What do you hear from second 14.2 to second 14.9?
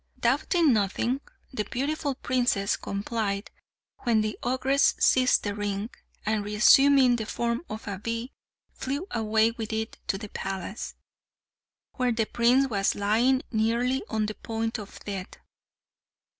the point